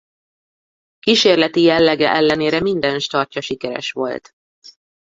Kísérleti 0.99 1.61
jellege 1.61 2.09
ellenére 2.09 2.59
minden 2.61 2.99
startja 2.99 3.41
sikeres 3.41 3.91
volt. 3.91 4.35